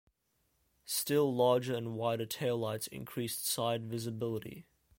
Still 0.87 1.31
larger 1.31 1.75
and 1.75 1.93
wider 1.93 2.25
taillights 2.25 2.87
increased 2.87 3.45
side 3.47 3.87
visibility. 3.87 4.65